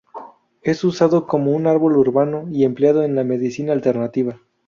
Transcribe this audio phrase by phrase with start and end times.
[0.63, 4.41] Es usado como árbol urbano, y empleado en la medicina alternativa.